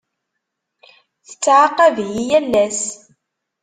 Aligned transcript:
Tettɛaqab-iyi 1.27 2.21
yal 2.29 2.53
ass. 2.65 2.81